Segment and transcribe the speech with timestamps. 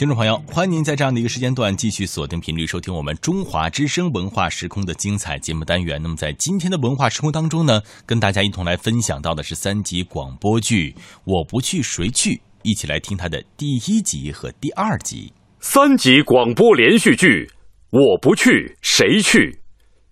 [0.00, 6.00] 听众朋友，欢迎您在这样的一个时间段继续锁定频率收听我们中华之声文化时空的精彩节目单元。
[6.02, 10.94] 那么在今天的文化时空当中呢，跟大家一同来分享到的是三集广播剧
[11.24, 12.30] 《我不去谁去》，
[12.62, 15.34] 一起来听它的第一集和第二集。
[15.60, 17.46] 三集广播连续剧
[17.90, 19.38] 《我不去谁去》，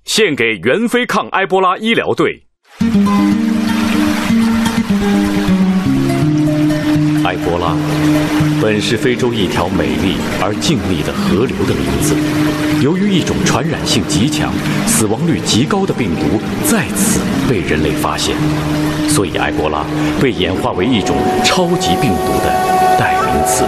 [0.04, 2.44] 献给援非抗埃博拉医疗队。
[7.28, 7.76] 埃博拉
[8.58, 12.16] 本是非洲一条美丽而静谧的河流的名字。
[12.82, 14.50] 由于一种传染性极强、
[14.86, 18.34] 死亡率极高的病毒在此被人类发现，
[19.10, 19.84] 所以埃博拉
[20.22, 22.48] 被演化为一种超级病毒的
[22.98, 23.62] 代名词。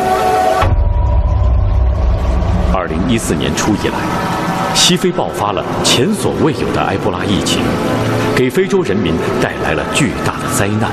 [2.73, 7.61] 二零一四年初以来，西非爆发了前所未有的埃博拉疫情，
[8.35, 10.91] 给非洲人民带来了巨大的灾难。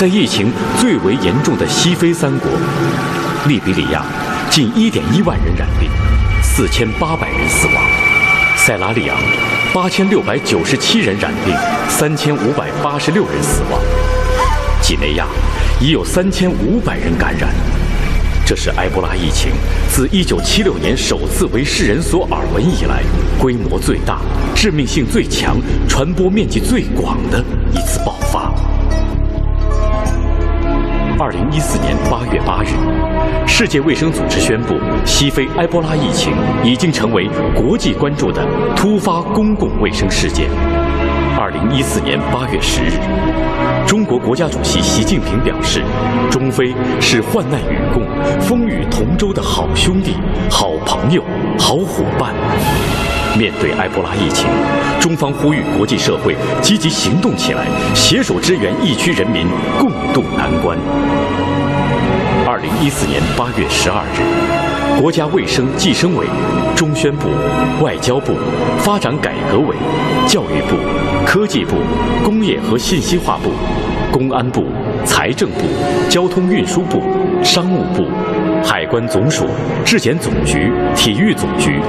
[0.00, 0.50] 在疫情
[0.80, 2.50] 最为严重的西非三国，
[3.46, 4.02] 利比里亚
[4.48, 5.90] 近一点一万人染病，
[6.42, 7.74] 四千八百人死亡；
[8.56, 9.16] 塞拉利昂
[9.74, 11.54] 八千六百九十七人染病，
[11.86, 13.78] 三千五百八十六人死亡；
[14.80, 15.26] 几内亚
[15.78, 17.50] 已有三千五百人感染。
[18.46, 19.52] 这是埃博拉疫情
[19.90, 23.02] 自一九七六年首次为世人所耳闻以来，
[23.38, 24.18] 规模最大、
[24.56, 27.44] 致命性最强、传播面积最广的
[31.52, 32.68] 一四年八月八日，
[33.44, 40.48] 世界卫生组织宣布，西非埃博拉疫情已经成为国际关注的突发公共卫生事件。
[41.36, 42.92] 二零一四年八月十日，
[43.84, 45.82] 中国国家主席习近平表示，
[46.30, 48.06] 中非是患难与共、
[48.40, 50.14] 风雨同舟的好兄弟、
[50.48, 51.20] 好朋友、
[51.58, 52.32] 好伙伴。
[53.38, 54.46] 面对埃博拉疫情，
[55.00, 59.46] 中方呼吁国际社会积极行动起来，携手支援疫区人民，
[59.78, 60.76] 共度难关。
[62.46, 66.26] 二零一四年八月十二日，国家卫生计生委、
[66.74, 67.28] 中宣部、
[67.82, 68.34] 外交部、
[68.78, 69.76] 发展改革委、
[70.26, 70.76] 教育部、
[71.24, 71.76] 科技部、
[72.24, 73.52] 工业和信息化部、
[74.12, 74.66] 公安部、
[75.04, 75.60] 财政部、
[76.08, 77.02] 交通运输部、
[77.42, 78.06] 商务部。
[78.62, 79.46] 海关总署、
[79.86, 81.80] 质检总局、体育总局、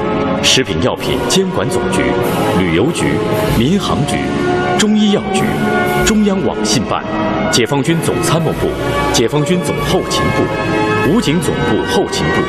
[0.41, 2.01] 食品药品监管总局、
[2.57, 3.03] 旅游局、
[3.59, 4.15] 民航局、
[4.79, 5.43] 中医药局、
[6.05, 7.03] 中央网信办、
[7.51, 8.69] 解放军总参谋部、
[9.11, 12.41] 解放军总后勤部、武警总部后勤部，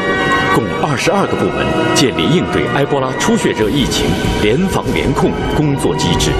[0.54, 1.66] 共二十二个部门
[1.96, 4.06] 建立应对埃博拉出血热疫情
[4.40, 6.30] 联防联控工作机制，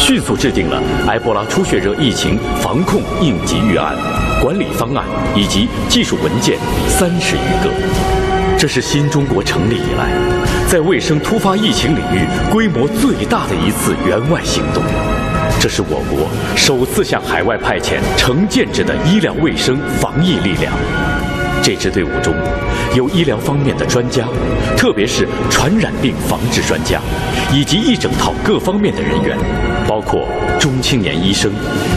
[0.00, 3.94] 迅速制定了埃博拉出血热疫情防控应急预案。
[4.40, 5.04] 管理方案
[5.36, 7.70] 以及技术文件三十余个，
[8.58, 10.10] 这是新中国成立以来，
[10.66, 14.82] 在卫生突发疫情领域规模最大的一次援外行动。
[15.60, 20.72] 这是我国首次向海外派遣成建制的医疗卫生防疫力量。
[21.62, 22.34] 这支队伍中
[22.96, 24.24] 有医疗方面的专家，
[24.74, 26.98] 特别是传染病防治专家，
[27.52, 29.36] 以及一整套各方面的人员，
[29.86, 30.28] 包括。
[30.58, 31.50] 中青年医生、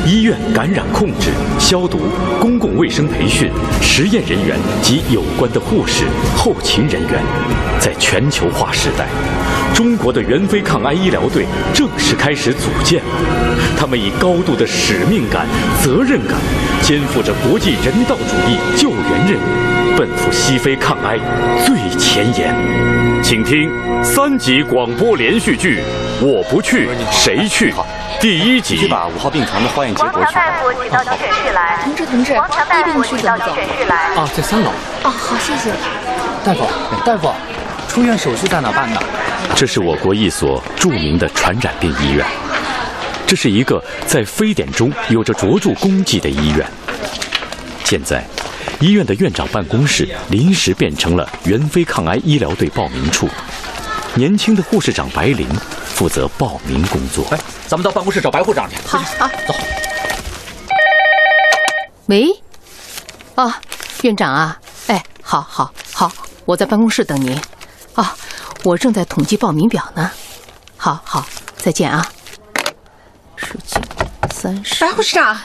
[0.05, 1.29] 医院感染控制、
[1.59, 1.99] 消毒、
[2.39, 3.51] 公共卫生培训、
[3.81, 6.05] 实验人员及有关的护士、
[6.38, 7.21] 后勤人员，
[7.77, 9.05] 在全球化时代，
[9.73, 13.01] 中国的援非抗埃医疗队正式开始组建。
[13.77, 15.45] 他们以高度的使命感、
[15.81, 16.38] 责任感，
[16.81, 21.19] 肩负着国际人道主义救援任务，奔赴西非抗埃
[21.65, 22.55] 最前沿。
[23.21, 23.69] 请听
[24.01, 25.79] 三集广播连续剧
[26.23, 27.69] 《我不去谁去》。
[28.22, 30.35] 第一集，去把五号病床的化验结果取
[31.53, 31.78] 来。
[31.84, 33.51] 同志，同志，一病区怎么走？
[34.16, 34.69] 啊，在三楼。
[35.03, 35.69] 哦，好，谢谢。
[36.45, 36.66] 大夫，
[37.06, 37.33] 大夫，
[37.89, 39.01] 出院手续在哪办呢？
[39.53, 42.25] 这是我国一所著名的传染病医院，
[43.28, 46.66] 这是一个在非典中有着卓著功绩的医院。
[47.83, 48.23] 现在，
[48.79, 53.28] 医院的院长办公室临时变成了援非抗癌医疗队报名处。
[54.16, 55.47] 年轻的护士长白玲
[56.03, 57.25] 负责报名工作。
[57.31, 58.75] 哎，咱们到办公室找白护士长去。
[58.85, 59.55] 好，好，走。
[62.07, 62.27] 喂，
[63.35, 63.53] 哦，
[64.01, 66.11] 院长啊，哎，好，好，好，
[66.43, 67.41] 我在办公室等您。
[67.95, 68.13] 啊，
[68.65, 70.11] 我正在统计报名表呢。
[70.75, 72.06] 好好，再见啊。
[73.38, 73.79] 十九、
[74.29, 74.83] 三十。
[74.83, 75.39] 白护士长，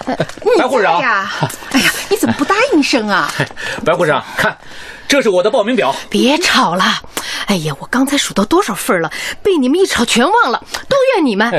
[0.59, 1.31] 白护士长呀，
[1.71, 3.31] 哎呀，你怎么不答应一声啊？
[3.87, 4.59] 白护士长，看。
[5.09, 6.85] 这是我的报名表，别吵了。
[7.47, 9.11] 哎呀，我刚才数到多少份了，
[9.43, 11.51] 被你们一吵全忘了，都怨你们。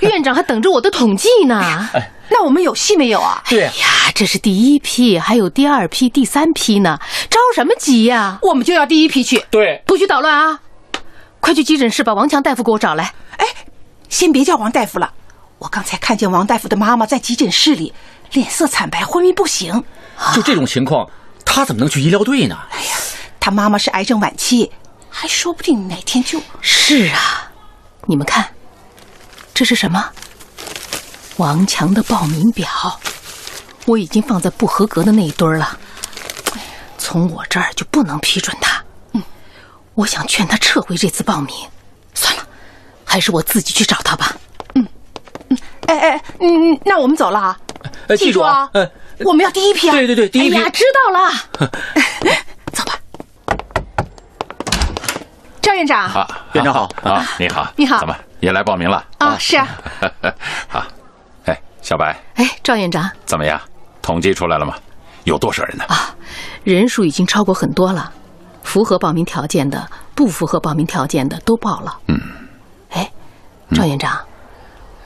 [0.00, 1.88] 院长还等着我的统计呢。
[2.28, 3.42] 那我们有戏没有啊？
[3.48, 6.98] 对呀，这是第一批，还有第二批、第三批呢，
[7.28, 8.38] 着什么急呀？
[8.42, 9.44] 我们就要第一批去。
[9.50, 10.60] 对，不许捣乱啊！
[11.38, 13.14] 快去急诊室把王强大夫给我找来。
[13.36, 13.46] 哎，
[14.08, 15.12] 先别叫王大夫了，
[15.58, 17.92] 我刚才看见王大夫的妈妈在急诊室里，
[18.32, 19.84] 脸色惨白，昏迷不醒。
[20.34, 21.08] 就这种情况。
[21.52, 22.56] 他怎么能去医疗队呢？
[22.70, 22.94] 哎呀，
[23.40, 24.70] 他妈妈是癌症晚期，
[25.10, 26.40] 还说不定哪天就……
[26.60, 27.50] 是啊，
[28.06, 28.48] 你们看，
[29.52, 30.10] 这是什么？
[31.38, 32.68] 王强的报名表，
[33.84, 35.76] 我已经放在不合格的那一堆了。
[36.98, 38.80] 从我这儿就不能批准他。
[39.12, 39.22] 嗯，
[39.94, 41.54] 我想劝他撤回这次报名。
[42.14, 42.46] 算了，
[43.04, 44.36] 还是我自己去找他吧。
[44.76, 44.86] 嗯
[45.48, 45.58] 嗯，
[45.88, 47.58] 哎哎，嗯，那我们走了啊。
[48.06, 48.88] 呃，记住啊，嗯，
[49.24, 49.92] 我们要第一批啊。
[49.92, 50.56] 对对对，第一批。
[50.56, 51.30] 哎呀，知道了。
[52.72, 52.98] 走吧。
[55.60, 56.06] 赵院长。
[56.06, 59.04] 啊，院长好啊，你好，你好， 怎么也来报名了？
[59.18, 59.68] 啊，是啊。
[60.68, 60.84] 好，
[61.44, 62.18] 哎，小白。
[62.36, 63.10] 哎，赵院长。
[63.26, 63.60] 怎么样？
[64.02, 64.74] 统计出来了吗？
[65.24, 65.84] 有多少人呢？
[65.88, 66.14] 啊，
[66.64, 68.10] 人数已经超过很多了，
[68.62, 71.98] 符合报名条件的、不符合报名条件的都报了。
[72.06, 72.18] 嗯。
[72.90, 73.10] 哎，
[73.74, 74.18] 赵院长，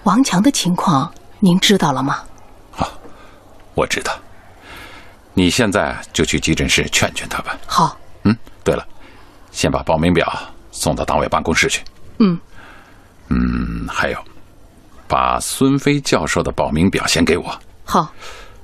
[0.05, 2.23] 王强的情况您知道了吗？
[3.75, 4.17] 啊，我知道。
[5.35, 7.57] 你现在就去急诊室劝劝他吧。
[7.67, 7.99] 好。
[8.23, 8.87] 嗯，对了，
[9.51, 10.33] 先把报名表
[10.71, 11.83] 送到党委办公室去。
[12.19, 12.39] 嗯。
[13.29, 14.25] 嗯，还有，
[15.09, 17.61] 把孙飞教授的报名表先给我。
[17.85, 18.13] 好。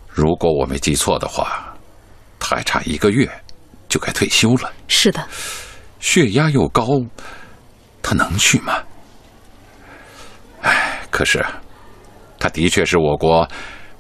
[0.09, 1.75] 如果我没记错的话，
[2.39, 3.29] 他还差一个月
[3.89, 4.73] 就该退休了。
[4.87, 5.27] 是的，
[5.99, 6.87] 血压又高，
[8.03, 8.75] 他能去吗？
[10.63, 11.45] 哎，可是，
[12.39, 13.49] 他的确是我国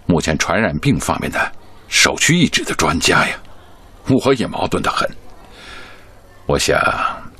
[0.07, 1.53] 目前传染病方面的
[1.89, 3.37] 首屈一指的专家呀。
[4.09, 5.09] 我也矛盾的很。
[6.47, 6.81] 我想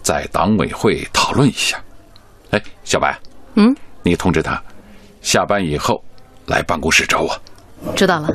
[0.03, 1.83] 在党委会讨论一下。
[2.51, 3.19] 哎，小白，
[3.55, 4.63] 嗯，你通知他，
[5.23, 6.03] 下班以后
[6.47, 7.43] 来办公室找我。
[7.97, 8.29] 知道了。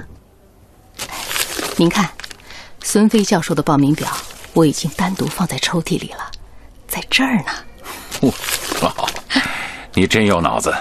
[1.78, 2.10] 您看，
[2.82, 4.10] 孙飞教授的报名表
[4.54, 6.32] 我已经单独放在抽屉里了，
[6.88, 7.52] 在这儿呢。
[8.22, 8.34] 哦
[8.82, 9.08] 好，
[9.94, 10.74] 你真有脑子，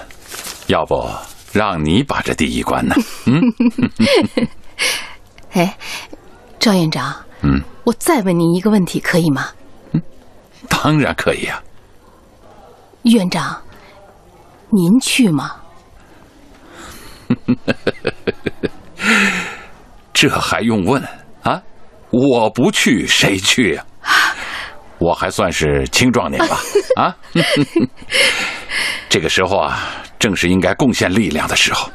[0.67, 1.08] 要不
[1.55, 2.95] 让你把这第一关呢？
[3.27, 3.41] 嗯。
[5.53, 5.79] 哎，
[6.59, 9.47] 赵院长，嗯，我再问您一个问题，可以吗？
[9.93, 10.03] 嗯，
[10.69, 11.62] 当然可以啊。
[13.05, 13.62] 院长，
[14.71, 15.53] 您去吗？
[20.12, 21.01] 这还用问
[21.43, 21.62] 啊？
[22.11, 23.85] 我不去谁去呀？
[25.05, 26.59] 我还算是青壮年吧？
[26.97, 27.15] 啊，
[29.11, 29.79] 这个时候啊，
[30.19, 31.91] 正是应该贡献力量的时候。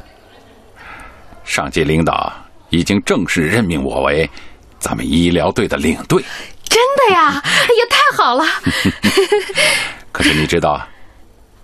[1.43, 2.31] 上级领导
[2.69, 4.29] 已经正式任命我为
[4.77, 6.23] 咱们医疗队的领队。
[6.65, 7.41] 真的呀？
[7.43, 8.45] 哎呀，太好了！
[10.11, 10.79] 可是你知道，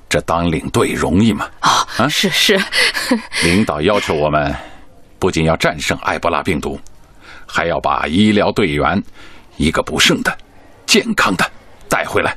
[0.09, 1.47] 这当领队容易吗？
[1.59, 2.59] 啊，啊，是是。
[3.43, 4.53] 领导要求我们。
[5.19, 6.79] 不仅要战胜埃博拉病毒，
[7.47, 9.01] 还要把医疗队员
[9.57, 10.35] 一个不剩的、
[10.85, 11.49] 健康的
[11.89, 12.35] 带回来。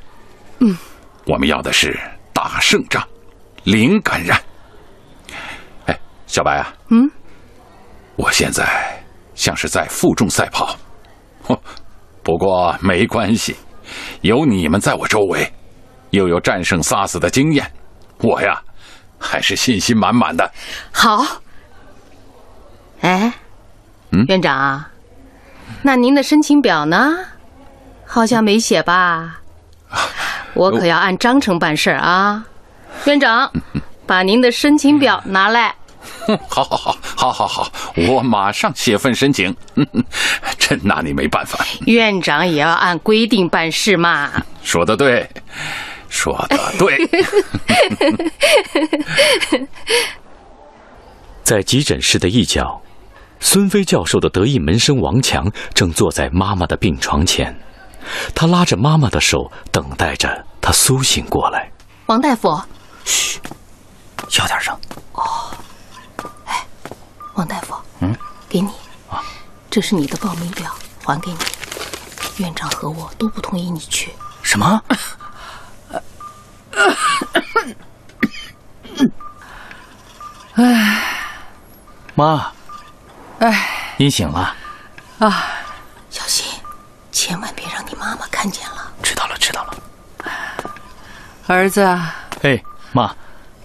[0.59, 0.77] 嗯，
[1.25, 1.99] 我们要的是
[2.33, 3.01] 打胜仗，
[3.63, 4.39] 零感染。
[5.85, 7.09] 哎，小白啊，嗯，
[8.15, 9.03] 我现在
[9.35, 10.75] 像是在负重赛跑，
[12.23, 13.55] 不过没关系，
[14.21, 15.51] 有你们在我周围，
[16.09, 17.71] 又有战胜 SARS 的经验，
[18.19, 18.61] 我呀
[19.17, 20.51] 还是信心满满的。
[20.91, 21.25] 好。
[23.01, 23.31] 哎，
[24.11, 24.83] 嗯，院长，
[25.81, 27.15] 那您的申请表呢？
[28.11, 29.39] 好像没写吧？
[30.55, 32.43] 我可要按章程办事啊！
[33.05, 33.51] 院长，
[34.07, 35.75] 把您的申请表拿来。
[36.49, 39.55] 好 好好，好好好，我马上写份申请。
[40.57, 41.63] 真拿你没办法。
[41.85, 44.31] 院长也要按规定办事嘛。
[44.63, 45.29] 说的对，
[46.09, 47.07] 说的对。
[51.43, 52.81] 在急诊室的一角。
[53.41, 57.57] 孙飞教授的得意门生王强正坐在妈妈的病床前，
[58.35, 61.71] 他拉着妈妈的手，等待着她苏醒过来。
[62.07, 62.61] 王大夫，
[63.05, 63.39] 嘘，
[64.27, 64.75] 小点声。
[65.13, 65.51] 哦，
[66.45, 66.65] 哎，
[67.35, 68.15] 王大夫，嗯，
[68.47, 68.71] 给你
[69.09, 69.23] 啊，
[69.69, 70.73] 这是你的报名表，
[71.05, 71.37] 还给你。
[72.37, 74.13] 院长和我都不同意你去。
[74.41, 74.81] 什么？
[80.55, 81.03] 哎，
[82.15, 82.51] 妈。
[83.39, 84.55] 哎，您醒了，
[85.19, 85.45] 啊，
[86.09, 86.45] 小心，
[87.11, 88.91] 千万别让你妈妈看见了。
[89.01, 89.73] 知道了，知道了。
[91.49, 91.81] 儿子，
[92.43, 92.61] 哎，
[92.93, 93.11] 妈，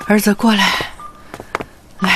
[0.06, 0.66] 儿子过来，
[1.98, 2.10] 来，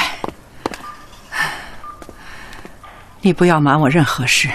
[3.20, 4.48] 你不要瞒我任何事。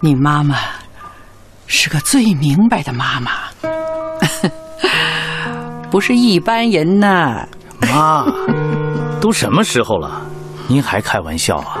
[0.00, 0.56] 你妈妈
[1.66, 3.32] 是个最明白的妈妈，
[5.90, 7.46] 不是一般人呐。
[7.92, 8.24] 妈，
[9.20, 10.22] 都什么时候了？
[10.66, 11.76] 您还开玩笑啊？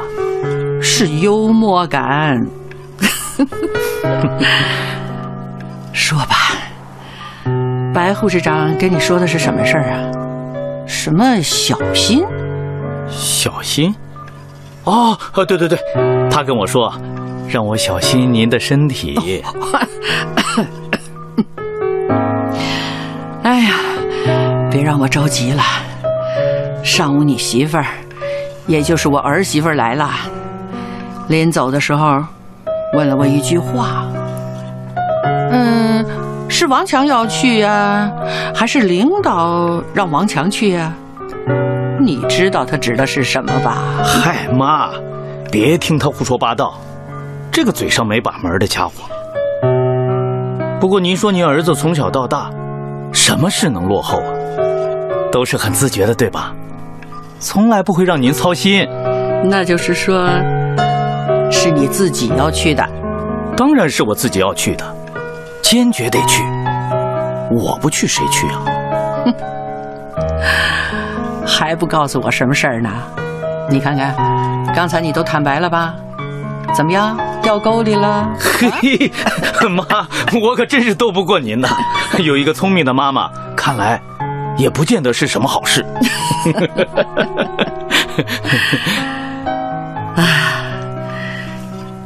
[0.82, 2.36] 是幽默感。
[5.94, 6.43] 说吧，
[7.94, 10.10] 白护士长跟你说的是什么事儿啊？
[10.84, 12.24] 什么小心？
[13.08, 13.94] 小心？
[14.82, 15.78] 哦，对对对，
[16.28, 16.92] 他跟我说，
[17.48, 19.42] 让我小心您的身体。
[23.44, 23.74] 哎呀，
[24.70, 25.62] 别让我着急了。
[26.82, 27.86] 上午你媳妇儿，
[28.66, 30.10] 也就是我儿媳妇儿来了，
[31.28, 32.24] 临走的时候
[32.94, 34.04] 问了我一句话。
[35.50, 35.93] 嗯，
[36.64, 38.10] 是王强要去呀，
[38.54, 40.90] 还是领导让王强去呀？
[42.00, 43.82] 你知道他指的是什么吧？
[44.02, 44.88] 嗨，妈，
[45.52, 46.78] 别听他胡说八道，
[47.52, 48.92] 这个嘴上没把门的家伙。
[50.80, 52.48] 不过您说您儿子从小到大，
[53.12, 54.32] 什么事能落后啊？
[55.30, 56.54] 都是很自觉的，对吧？
[57.40, 58.88] 从来不会让您操心。
[59.44, 60.26] 那就是说，
[61.50, 62.82] 是你自己要去的。
[63.54, 64.96] 当然是我自己要去的，
[65.60, 66.42] 坚决得去。
[67.54, 68.62] 我不去谁去啊？
[69.24, 69.34] 哼。
[71.46, 72.90] 还不告诉我什么事儿呢？
[73.70, 74.14] 你看看，
[74.74, 75.94] 刚才你都坦白了吧？
[76.74, 78.28] 怎么样，掉沟里了？
[78.80, 79.12] 嘿，
[79.68, 79.84] 妈，
[80.42, 81.68] 我可真是斗不过您呐！
[82.18, 84.00] 有一个聪明的妈妈，看来
[84.56, 85.84] 也不见得是什么好事。
[90.16, 90.24] 啊，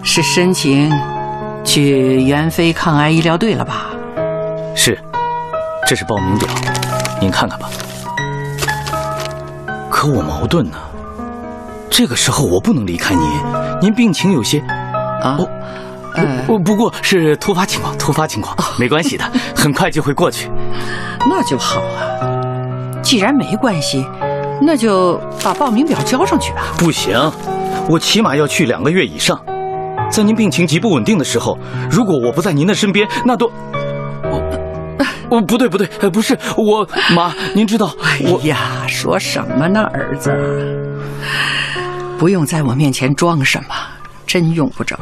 [0.03, 0.93] 是申请
[1.65, 3.88] 去援非抗癌医疗队了吧？
[5.89, 6.47] 是，这是报名表，
[7.19, 7.71] 您看看吧。
[9.91, 10.77] 可我矛盾呢，
[11.89, 13.25] 这个时候我不能离开您，
[13.81, 14.59] 您病情有些
[15.23, 15.39] 啊，
[16.47, 19.25] 不不过是突发情况，突发情况，没关系的，
[19.57, 20.51] 很快就会过去。
[21.21, 22.21] 那就好啊，
[23.03, 24.07] 既然没关系，
[24.61, 26.65] 那就把报名表交上去吧。
[26.77, 27.19] 不行，
[27.89, 29.41] 我起码要去两个月以上，
[30.11, 31.59] 在您病情极不稳定的时候，
[31.91, 33.51] 如果我不在您的身边，那都。
[35.31, 37.95] 哦，不对不对，不是我妈，您知道？
[38.03, 40.31] 哎呀，说什么呢，儿子？
[42.19, 43.75] 不用在我面前装什么，
[44.27, 44.99] 真用不着。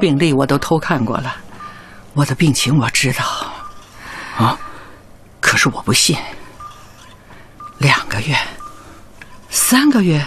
[0.00, 1.34] 病历我都偷看过了，
[2.14, 3.24] 我的病情我知道。
[4.38, 4.58] 啊，
[5.40, 6.16] 可是我不信。
[7.78, 8.34] 两个月，
[9.50, 10.24] 三个月，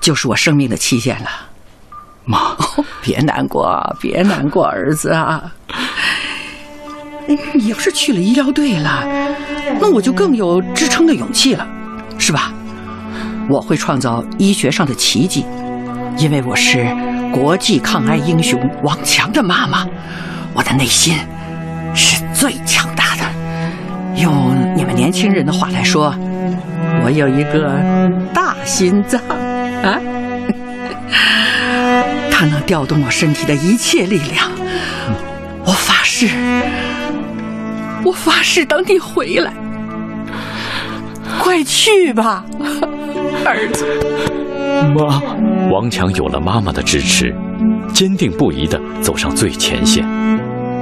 [0.00, 1.28] 就是我生命的期限了。
[2.24, 2.56] 妈，
[3.02, 5.52] 别难过，别难过，儿子啊。
[7.54, 9.04] 你要是去了医疗队了，
[9.80, 11.66] 那我就更有支撑的勇气了，
[12.18, 12.52] 是吧？
[13.48, 15.44] 我会创造医学上的奇迹，
[16.16, 16.86] 因为我是
[17.32, 19.86] 国际抗癌英雄王强的妈妈，
[20.54, 21.16] 我的内心
[21.94, 23.22] 是最强大的。
[24.16, 26.14] 用你们年轻人的话来说，
[27.04, 27.82] 我有一个
[28.34, 29.20] 大心脏
[29.82, 29.98] 啊，
[32.30, 34.50] 它能调动我身体的一切力量。
[35.64, 36.28] 我发誓。
[38.04, 39.52] 我发誓，等你回来，
[41.38, 42.44] 快去吧，
[43.44, 43.86] 儿子。
[44.94, 45.20] 妈，
[45.70, 47.34] 王强有了妈妈的支持，
[47.92, 50.04] 坚定不移地走上最前线。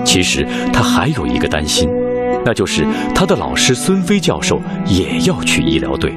[0.04, 1.88] 其实他还有一个担心，
[2.44, 6.14] 那就是他的老师孙飞教授也要去医疗队。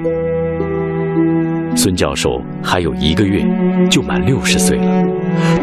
[1.76, 3.44] 孙教授还有一个月
[3.90, 5.08] 就满六十岁了，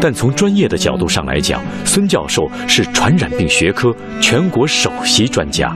[0.01, 5.75] 但从专业的角度上来讲，孙教授是传染病学科全国首席专家。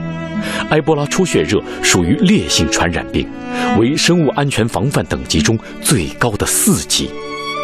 [0.70, 3.28] 埃博拉出血热属于烈性传染病，
[3.78, 7.10] 为生物安全防范等级中最高的四级，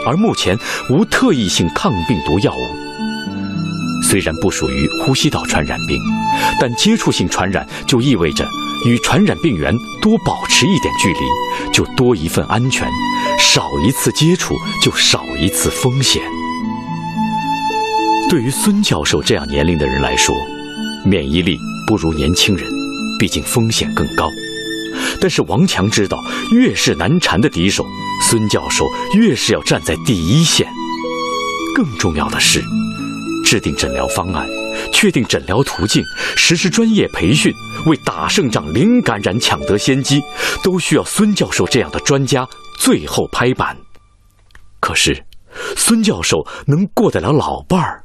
[0.06, 0.56] 而目前
[0.90, 2.66] 无特异性抗病毒药物。
[4.02, 5.98] 虽然不属于呼吸道传染病，
[6.58, 8.46] 但接触性传染就意味着。
[8.86, 12.88] 与传染病源多保持一点距离，就多一份安全；
[13.38, 16.22] 少一次接触，就少一次风险。
[18.28, 20.34] 对于孙教授这样年龄的人来说，
[21.04, 22.70] 免疫力不如年轻人，
[23.18, 24.28] 毕竟风险更高。
[25.20, 26.22] 但是王强知道，
[26.52, 27.84] 越是难缠的敌手，
[28.22, 30.66] 孙教授越是要站在第一线。
[31.74, 32.62] 更重要的是，
[33.44, 34.46] 制定诊疗方案。
[34.92, 36.04] 确定诊疗途径，
[36.36, 37.52] 实施专业培训，
[37.86, 40.22] 为打胜仗、零感染抢得先机，
[40.62, 42.46] 都需要孙教授这样的专家
[42.78, 43.76] 最后拍板。
[44.78, 45.24] 可是，
[45.76, 48.02] 孙教授能过得了老伴儿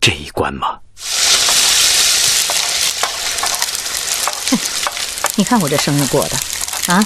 [0.00, 0.78] 这一关吗？
[4.50, 4.58] 哼
[5.36, 6.36] 你看我这生日过的，
[6.94, 7.04] 啊，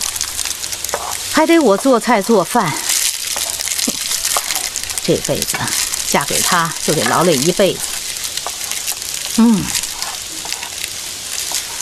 [1.33, 2.73] 还得我做菜做饭。
[5.02, 5.59] 这辈子
[6.07, 7.94] 嫁给他就得劳累一辈子。
[9.37, 9.64] 嗯，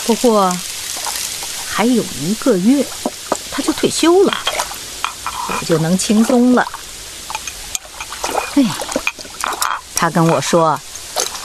[0.05, 0.51] 不过
[1.67, 2.85] 还有一个月，
[3.51, 4.37] 他就退休了，
[5.59, 6.67] 我就能轻松了。
[8.55, 8.63] 哎，
[9.93, 10.79] 他跟我说，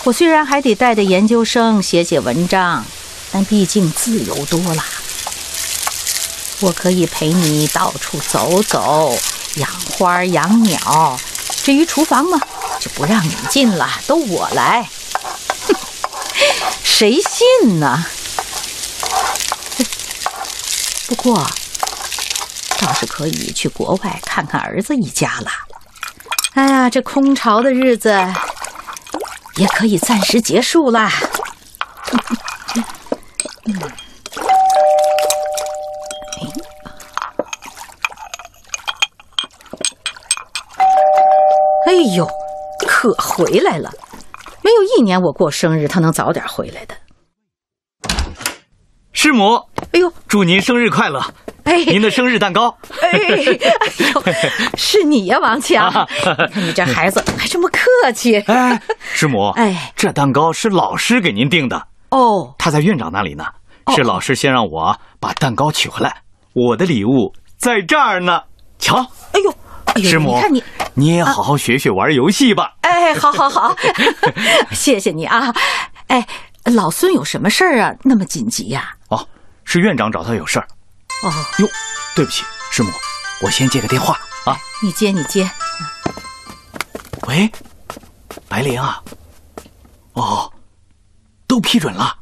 [0.05, 2.85] 我虽然还得带着研究生写写文章，
[3.31, 4.85] 但毕竟自由多了。
[6.61, 9.17] 我可以陪你到处走走，
[9.57, 11.21] 养花养鸟，
[11.63, 12.41] 至于厨房嘛，
[12.81, 14.89] 就不让你进了，都我来。
[16.99, 18.05] 谁信呢？
[21.07, 21.47] 不过，
[22.81, 25.51] 倒是可以去国外看看儿子一家了。
[26.55, 28.11] 哎呀，这空巢的日子
[29.59, 31.13] 也可以暂时结束啦。
[41.87, 42.29] 哎呦，
[42.89, 43.89] 可回来了！
[44.63, 46.95] 没有一年我过生日，他能早点回来的。
[49.13, 49.57] 师母，
[49.93, 51.21] 哎呦，祝您生日快乐！
[51.65, 52.77] 哎，您的生日蛋糕。
[53.01, 53.19] 哎，哎
[54.15, 54.23] 呦，
[54.77, 55.91] 是你呀，王强！
[55.91, 58.39] 你看你这孩子还这么客气。
[58.43, 61.89] 哎，师母，哎，这蛋糕是老师给您订的。
[62.11, 63.45] 哦，他在院长那里呢。
[63.97, 66.19] 是老师先让我把蛋糕取回来，
[66.53, 68.43] 我的礼物在这儿呢。
[68.79, 68.99] 瞧，
[69.33, 69.55] 哎呦，
[70.03, 70.65] 师母，你看你，
[70.95, 72.75] 你也好好学学玩游戏吧。
[72.83, 73.77] 哎，好好好，
[74.73, 75.53] 谢谢你啊。
[76.09, 76.27] 哎，
[76.65, 77.95] 老孙有什么事儿啊？
[78.03, 78.95] 那么紧急呀？
[79.09, 79.27] 哦，
[79.65, 80.69] 是院长找他有事儿。
[81.23, 81.69] 哦，哟，
[82.15, 82.91] 对不起，师母，
[83.43, 84.57] 我先接个电话啊。
[84.83, 85.51] 你接，你接。
[87.27, 87.51] 喂，
[88.49, 89.03] 白灵啊。
[90.13, 90.53] 哦，
[91.47, 92.17] 都批准了。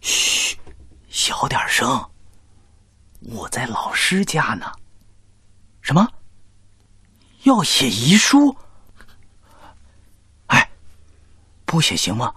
[0.00, 0.56] 嘘，
[1.08, 2.04] 小点声。
[3.32, 4.70] 我在老师家呢。
[5.80, 6.06] 什么？
[7.44, 8.54] 要写遗书？
[10.48, 10.68] 哎，
[11.64, 12.32] 不写行吗？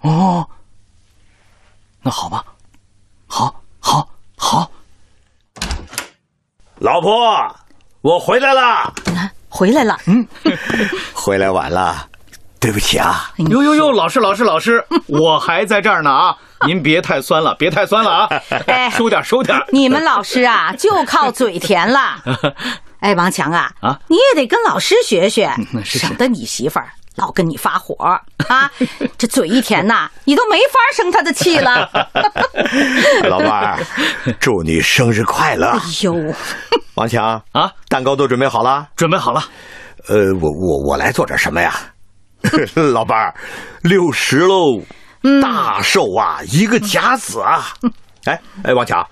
[0.00, 0.48] 哦，
[2.02, 2.44] 那好吧，
[3.26, 4.70] 好，好，好。
[6.78, 7.54] 老婆，
[8.00, 8.92] 我回来了。
[9.48, 9.96] 回来了。
[10.06, 10.26] 嗯，
[11.14, 12.08] 回来晚了，
[12.58, 13.30] 对不起啊。
[13.36, 16.36] 呦呦呦，老师，老师，老师，我还在这儿呢啊！
[16.66, 18.28] 您别太酸了，别太酸了啊！
[18.66, 19.56] 哎，收点，收点。
[19.72, 22.20] 你们老师啊，就靠嘴甜了。
[23.02, 25.52] 哎，王强啊，啊，你也得跟老师学学，
[25.84, 28.70] 是是省得你媳妇儿老跟你发火啊。
[29.18, 31.90] 这嘴一甜呐，你都没法生她的气了。
[33.28, 33.78] 老伴儿，
[34.38, 35.66] 祝你生日快乐！
[35.66, 36.14] 哎呦，
[36.94, 38.88] 王强啊，蛋糕都准备好了？
[38.94, 39.42] 准备好了。
[40.08, 41.74] 呃，我我我来做点什么呀？
[42.92, 43.34] 老伴儿，
[43.82, 44.80] 六十喽，
[45.42, 47.74] 大寿啊，一个甲子啊！
[48.26, 49.04] 哎哎，王强，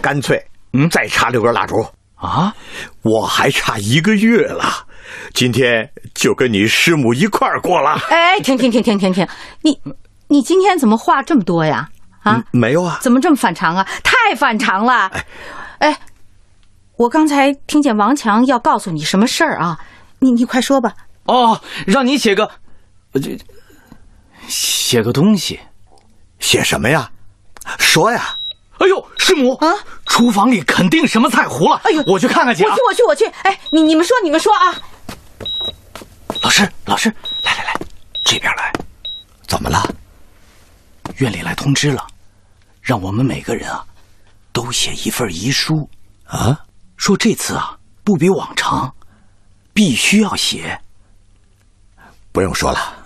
[0.00, 1.86] 干脆嗯，再插六根蜡烛
[2.26, 2.54] 啊！
[3.02, 4.86] 我还差一个月了，
[5.32, 8.00] 今天就跟你师母一块儿过了。
[8.10, 9.28] 哎，停停停停停停，
[9.62, 9.78] 你
[10.28, 11.88] 你今天怎么话这么多呀？
[12.22, 13.86] 啊，没有啊，怎么这么反常啊？
[14.02, 15.10] 太反常了！
[15.78, 15.98] 哎，
[16.96, 19.78] 我刚才听见王强要告诉你什么事儿啊？
[20.20, 20.94] 你你快说吧。
[21.24, 22.50] 哦，让你写个，
[23.14, 23.36] 这
[24.46, 25.60] 写个东西，
[26.38, 27.10] 写什么呀？
[27.78, 28.34] 说呀！
[28.78, 29.74] 哎呦，师母啊，
[30.06, 31.80] 厨房里肯定什么菜糊了。
[31.84, 32.64] 哎呦，我去看看去。
[32.64, 33.26] 我去，我去，我去。
[33.42, 34.74] 哎，你你们说，你们说啊。
[36.42, 37.08] 老师，老师，
[37.42, 37.80] 来来来，
[38.24, 38.72] 这边来。
[39.46, 39.82] 怎么了？
[41.18, 42.04] 院里来通知了，
[42.82, 43.84] 让我们每个人啊，
[44.52, 45.88] 都写一份遗书
[46.26, 46.58] 啊。
[46.96, 48.92] 说这次啊，不比往常，
[49.72, 50.80] 必须要写。
[52.32, 53.04] 不用说了。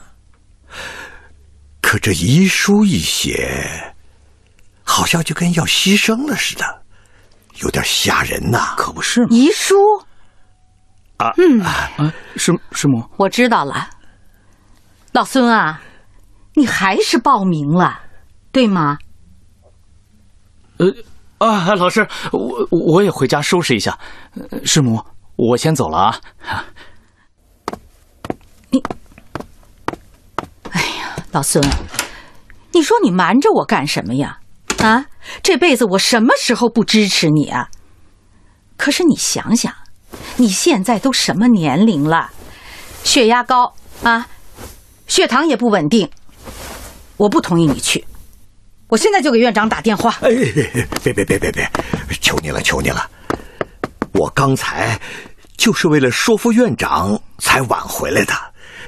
[1.83, 3.95] 可这遗书一写，
[4.99, 6.83] 好像就跟要牺牲了似的，
[7.63, 8.75] 有点吓人呐。
[8.77, 9.29] 可不是吗？
[9.31, 9.77] 遗书
[11.19, 13.91] 啊，嗯啊，师师母，我知道了。
[15.13, 15.81] 老孙啊，
[16.55, 18.01] 你还是报名了，
[18.51, 18.99] 对吗？
[20.79, 20.93] 呃
[21.39, 23.97] 啊，老师，我我也回家收拾一下。
[24.65, 25.01] 师母，
[25.37, 26.21] 我先走了啊。
[28.71, 28.83] 你，
[30.73, 31.65] 哎呀，老孙，
[32.73, 34.41] 你说你瞒着我干什么呀？
[34.79, 35.07] 啊，
[35.43, 37.69] 这辈子我什么时候不支持你啊？
[38.77, 39.75] 可是你想想，
[40.37, 42.31] 你现在都什么年龄了，
[43.03, 44.29] 血压高啊，
[45.07, 46.09] 血糖也不稳定，
[47.17, 48.07] 我不同意你去。
[48.89, 50.17] 我现在就给院长打电话。
[50.21, 50.31] 哎，
[51.03, 51.71] 别别别别别，
[52.21, 53.11] 求你了，求你了！
[54.15, 54.99] 我刚才
[55.57, 58.33] 就是为了说服院长才晚回来的。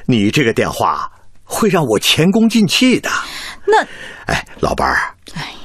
[0.07, 1.11] 你这个电话
[1.45, 3.11] 会让我前功尽弃的。
[3.67, 3.83] 那，
[4.27, 5.15] 哎，老伴儿，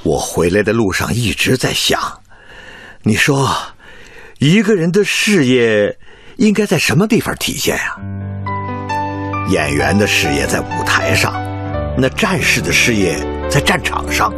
[0.02, 2.00] 我回来的路上一直在想，
[3.02, 3.56] 你说，
[4.38, 5.96] 一个人的事业
[6.36, 7.96] 应该在什么地方体现呀、
[9.48, 11.34] 演员的事业在舞台上，
[11.98, 13.16] 那战士的事业
[13.50, 14.32] 在战场上，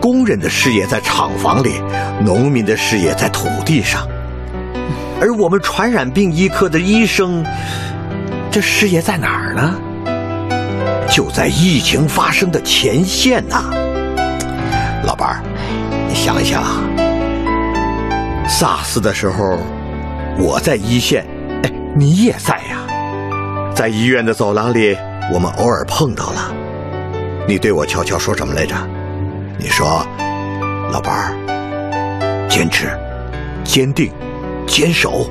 [0.00, 1.80] 工人的事业在厂房里，
[2.24, 4.06] 农民的事业在土地上，
[5.20, 7.44] 而我们传染病医科的医生，
[8.50, 9.74] 这事业在哪儿呢？
[11.10, 13.70] 就在疫情发生的前线呐、
[15.06, 15.42] 老伴儿，
[16.08, 16.62] 你想一想
[18.48, 19.58] ，SARS 的时候，
[20.38, 21.26] 我在一线，
[21.62, 22.78] 哎，你也在呀，
[23.74, 24.96] 在医院的走廊里，
[25.32, 26.54] 我们偶尔碰到了。
[27.46, 28.74] 你对我悄悄说什么来着？
[29.58, 30.06] 你说
[30.90, 32.88] ：“老伴儿，坚持、
[33.62, 34.10] 坚定、
[34.66, 35.28] 坚守，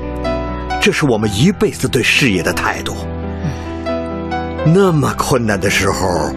[0.80, 2.94] 这是我们一辈子对事业的态度。
[4.66, 6.32] 那么困难的时候，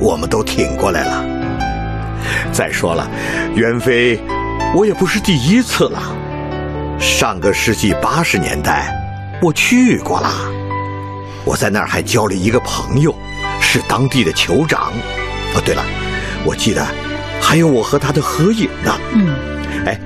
[0.00, 1.39] 我们都挺过来了。
[2.52, 3.08] 再说了，
[3.54, 4.20] 袁飞，
[4.74, 6.02] 我也不是第一次了。
[6.98, 8.94] 上个世纪八十年代，
[9.40, 10.30] 我去过了，
[11.44, 13.14] 我在那儿还交了一个朋友。”
[13.62, 14.90] 是当地的酋长，
[15.54, 15.84] 哦，对了，
[16.44, 16.84] 我记得
[17.40, 18.92] 还有我和他的合影呢。
[19.12, 19.28] 嗯，
[19.86, 19.96] 哎，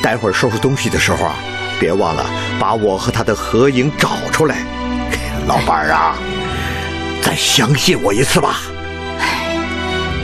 [0.00, 1.34] 待会儿收拾东西的时候啊，
[1.80, 2.24] 别忘了
[2.60, 4.58] 把我和他的合影找出来。
[5.48, 6.14] 老板儿啊，
[7.20, 8.60] 再相信我一次吧。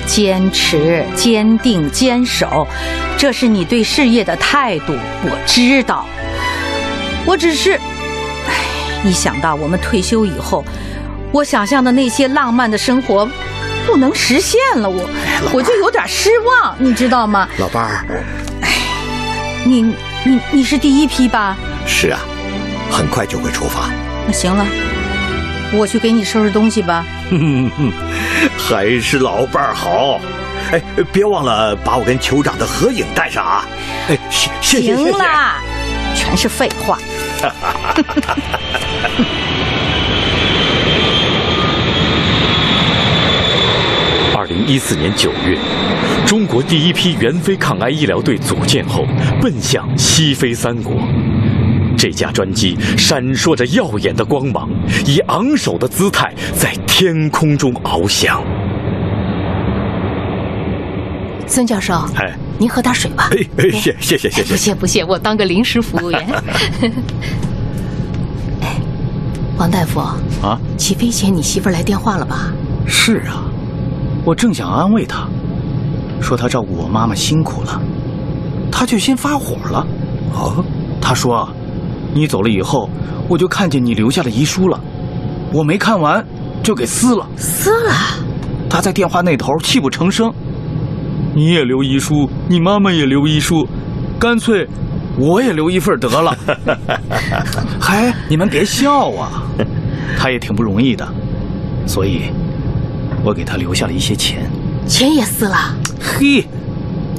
[0.06, 2.66] 哎，坚持、坚定、坚守，
[3.18, 6.06] 这是你对事业的态度，我知道。
[7.24, 8.54] 我只是，哎，
[9.04, 10.64] 一想到我们退休以后。
[11.32, 13.28] 我想象的那些浪漫的生活，
[13.86, 15.10] 不能实现了，我
[15.52, 17.48] 我就有点失望，你知道吗？
[17.58, 18.06] 老伴儿，
[18.62, 18.70] 哎，
[19.64, 19.82] 你
[20.24, 21.56] 你你是第一批吧？
[21.84, 22.20] 是啊，
[22.90, 23.90] 很快就会出发。
[24.26, 24.64] 那行了，
[25.72, 27.04] 我去给你收拾东西吧。
[28.58, 30.20] 还是老伴儿好。
[30.72, 33.64] 哎，别忘了把我跟酋长的合影带上啊！
[34.08, 34.96] 哎，谢谢谢谢。
[34.96, 35.54] 行了，
[36.14, 36.98] 全是废话。
[44.66, 45.56] 一四年九月，
[46.26, 49.04] 中国第一批援非抗癌医疗队组建后，
[49.40, 50.96] 奔向西非三国。
[52.06, 54.68] 这架专机闪烁着耀眼的光芒，
[55.06, 58.40] 以昂首的姿态在天空中翱翔。
[61.48, 63.28] 孙教授，哎，您喝点水吧。
[63.32, 66.20] 哎哎，谢谢谢谢谢，不谢不谢，我当个临时服务员。
[68.62, 68.76] 哎，
[69.58, 70.16] 王大夫啊，
[70.78, 72.52] 起飞前你媳妇来电话了吧？
[72.86, 73.42] 是啊。
[74.24, 75.26] 我正想安慰她，
[76.20, 77.82] 说她照顾我妈妈辛苦了，
[78.70, 79.84] 她却先发火了。
[80.34, 80.64] 哦，
[81.00, 81.48] 她说
[82.16, 82.88] ：“你走了以后，
[83.28, 84.80] 我就看见你留下的遗书了，
[85.52, 86.24] 我没看完
[86.62, 87.92] 就给撕了。”撕了？
[88.70, 90.32] 他在电话那头泣不成声。
[91.34, 93.68] 你也留遗书，你妈妈也留遗书，
[94.18, 94.66] 干脆
[95.18, 96.34] 我也留一份得了。
[97.78, 99.42] 嗨，你们别笑啊，
[100.16, 101.06] 他也挺不容易的，
[101.86, 102.30] 所以。
[103.24, 104.48] 我给他留下了一些钱，
[104.86, 105.56] 钱也撕了。
[106.00, 106.46] 嘿，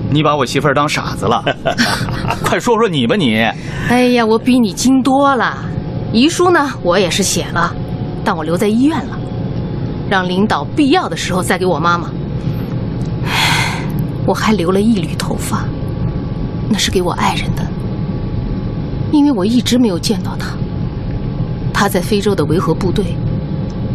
[0.10, 1.44] 你把我媳妇儿当傻子了？
[2.44, 3.44] 快说说你吧，你。
[3.90, 5.58] 哎呀，我比你精多了。
[6.14, 7.74] 遗书呢，我也是写了，
[8.24, 9.18] 但我留在医院了，
[10.10, 12.10] 让领导必要的时候再给我妈妈。
[14.26, 15.66] 我还留了一缕头发，
[16.70, 17.66] 那是给我爱人的，
[19.12, 20.48] 因为我一直没有见到他。
[21.74, 23.06] 他在非洲的维和部队。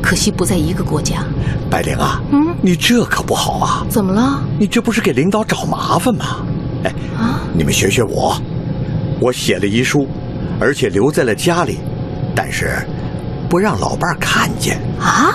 [0.03, 1.25] 可惜不在一个国家，
[1.71, 3.85] 白灵啊，嗯，你这可不好啊！
[3.89, 4.41] 怎么了？
[4.59, 6.47] 你这不是给领导找麻烦吗？
[6.85, 8.41] 哎，啊，你们学学我，
[9.21, 10.07] 我写了遗书，
[10.61, 11.79] 而且留在了家里，
[12.37, 12.87] 但是
[13.49, 15.35] 不让老伴儿看见啊。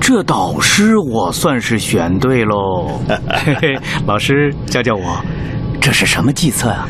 [0.00, 3.00] 这导师我算是选对喽。
[3.44, 5.22] 嘿嘿，老师教教我，
[5.78, 6.88] 这是什么计策啊？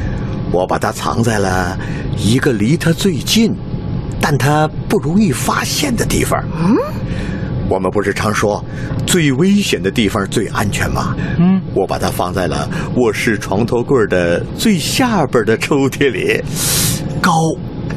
[0.53, 1.77] 我把它藏在了
[2.17, 3.53] 一个离他最近。
[4.25, 6.41] 但他不容易发现的地方。
[6.55, 6.77] 嗯，
[7.73, 8.63] 我们不是常说，
[9.07, 11.17] 最危险的地方最安全吗？
[11.39, 16.39] 嗯，我把它放在了卧室床头柜的最下边的抽屉里。
[17.23, 17.33] 高，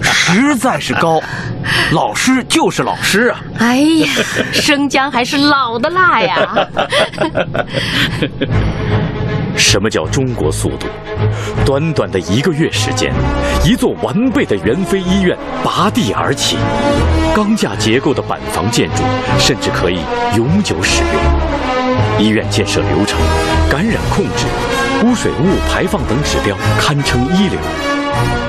[0.01, 1.21] 实在是高。
[1.91, 3.41] 老师就是老师啊。
[3.57, 4.07] 哎呀，
[4.53, 6.69] 生姜还是老的辣呀。
[9.57, 10.87] 什么叫中国速度？
[11.65, 13.13] 短短的一个月时间，
[13.63, 16.57] 一座完备的援非医院拔地而起，
[17.35, 19.03] 钢架结构的板房建筑
[19.39, 19.99] 甚至可以
[20.35, 22.19] 永久使用。
[22.19, 23.19] 医院建设流程、
[23.69, 24.45] 感染控制、
[25.05, 28.44] 污水物排放等指标堪称一流。